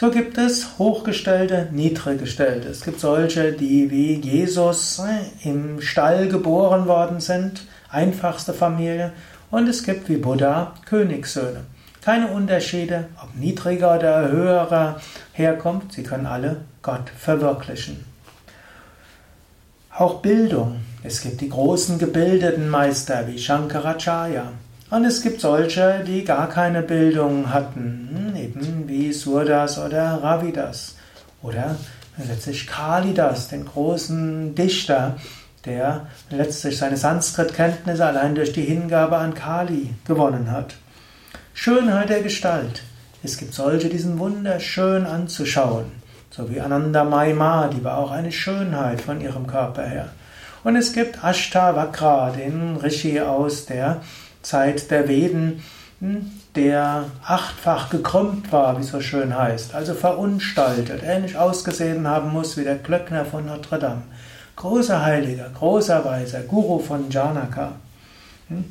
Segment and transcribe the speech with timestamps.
[0.00, 2.68] So gibt es hochgestellte, niedriggestellte.
[2.68, 9.12] Es gibt solche, die wie Jesus äh, im Stall geboren worden sind, einfachste Familie,
[9.50, 11.66] und es gibt wie Buddha Königssöhne.
[12.00, 15.02] Keine Unterschiede, ob niedriger oder höherer
[15.34, 18.02] herkommt, sie können alle Gott verwirklichen.
[19.94, 20.76] Auch Bildung.
[21.02, 24.50] Es gibt die großen gebildeten Meister wie Shankaracharya.
[24.88, 28.09] Und es gibt solche, die gar keine Bildung hatten,
[29.12, 30.96] Surdas oder Ravidas.
[31.42, 31.76] Oder
[32.18, 35.16] letztlich Kalidas, den großen Dichter,
[35.64, 40.74] der letztlich seine Sanskrit-Kenntnisse allein durch die Hingabe an Kali gewonnen hat.
[41.54, 42.82] Schönheit der Gestalt.
[43.22, 45.86] Es gibt solche, die sind wunderschön anzuschauen.
[46.30, 50.10] So wie Ananda Maima, die war auch eine Schönheit von ihrem Körper her.
[50.62, 54.00] Und es gibt Ashtavakra, den Rishi aus der
[54.42, 55.62] Zeit der Veden,
[56.56, 62.56] der achtfach gekrümmt war, wie es so schön heißt, also verunstaltet, ähnlich ausgesehen haben muss
[62.56, 64.02] wie der Glöckner von Notre Dame.
[64.56, 67.72] Großer Heiliger, großer Weiser, Guru von Janaka.
[68.48, 68.64] Hm,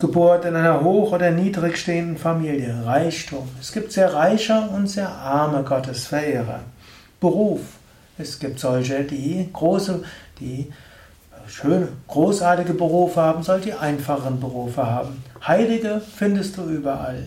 [0.00, 3.48] Geburt in einer hoch- oder niedrig stehenden Familie, Reichtum.
[3.60, 6.60] Es gibt sehr reiche und sehr arme Gottesverehrer.
[7.20, 7.60] Beruf.
[8.18, 10.04] Es gibt solche, die große,
[10.40, 10.72] die
[11.46, 15.22] schöne, großartige Berufe haben, soll die einfachen Berufe haben.
[15.46, 17.24] Heilige findest du überall.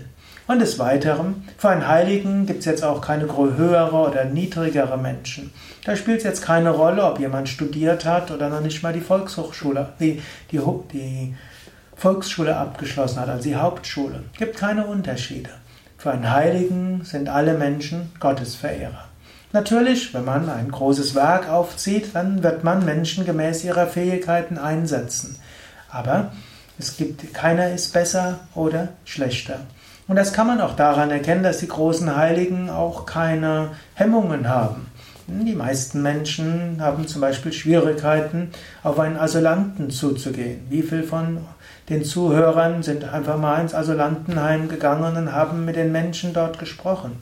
[0.48, 5.52] Und des Weiteren, für einen Heiligen gibt es jetzt auch keine höhere oder niedrigere Menschen.
[5.84, 9.02] Da spielt es jetzt keine Rolle, ob jemand studiert hat oder noch nicht mal die
[9.02, 10.62] Volkshochschule, die, die,
[10.94, 11.36] die
[11.96, 14.24] Volksschule abgeschlossen hat, also die Hauptschule.
[14.32, 15.50] Es gibt keine Unterschiede.
[15.98, 19.06] Für einen Heiligen sind alle Menschen Gottesverehrer.
[19.54, 25.38] Natürlich, wenn man ein großes Werk aufzieht, dann wird man Menschen gemäß ihrer Fähigkeiten einsetzen.
[25.90, 26.32] Aber
[26.78, 29.62] es gibt, keiner ist besser oder schlechter.
[30.08, 34.88] Und das kann man auch daran erkennen, dass die großen Heiligen auch keine Hemmungen haben.
[35.28, 38.52] Die meisten Menschen haben zum Beispiel Schwierigkeiten,
[38.84, 40.66] auf einen Asylanten zuzugehen.
[40.70, 41.40] Wie viel von
[41.90, 47.18] den Zuhörern sind einfach mal ins Asylantenheim gegangen und haben mit den Menschen dort gesprochen?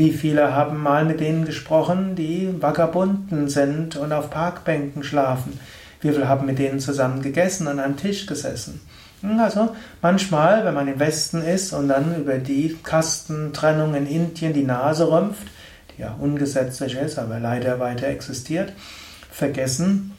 [0.00, 5.60] Wie viele haben mal mit denen gesprochen, die Vagabunden sind und auf Parkbänken schlafen?
[6.00, 8.80] Wie viele haben mit denen zusammen gegessen und einem Tisch gesessen?
[9.20, 14.54] Hm, also manchmal, wenn man im Westen ist und dann über die Kastentrennung in Indien
[14.54, 15.48] die Nase rümpft,
[15.94, 18.72] die ja ungesetzlich ist, aber leider weiter existiert,
[19.30, 20.12] vergessen,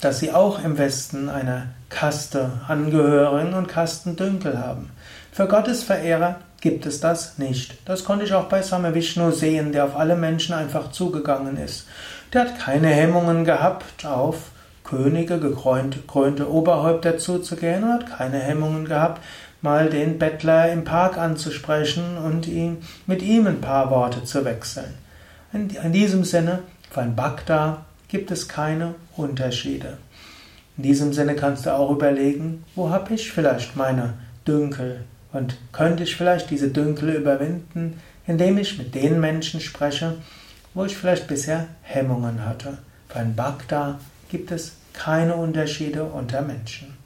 [0.00, 4.90] dass sie auch im Westen einer Kaste angehören und Kastendünkel haben.
[5.32, 7.74] Für Gottesverehrer gibt es das nicht.
[7.84, 11.86] Das konnte ich auch bei Same Vishnu sehen, der auf alle Menschen einfach zugegangen ist.
[12.32, 14.50] Der hat keine Hemmungen gehabt, auf
[14.84, 19.22] Könige, gekrönte Oberhäupter zuzugehen und hat keine Hemmungen gehabt,
[19.60, 24.94] mal den Bettler im Park anzusprechen und ihn, mit ihm ein paar Worte zu wechseln.
[25.52, 26.60] In, in diesem Sinne,
[26.94, 29.98] ein Bhakta gibt es keine Unterschiede.
[30.76, 34.14] In diesem Sinne kannst du auch überlegen, wo habe ich vielleicht meine
[34.46, 40.14] Dünkel, Und könnte ich vielleicht diese Dünkel überwinden, indem ich mit den Menschen spreche,
[40.74, 42.78] wo ich vielleicht bisher Hemmungen hatte.
[43.12, 46.96] Ein Bhakta gibt es keine Unterschiede unter Menschen.